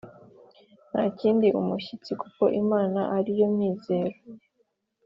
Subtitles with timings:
[0.89, 4.19] ntahinda umushyitsi, kuko Imana ari yo mizero ye.